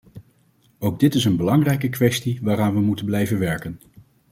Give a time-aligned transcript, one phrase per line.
[0.79, 3.79] Ook dit is een belangrijke kwestie waaraan we moeten blijven werken.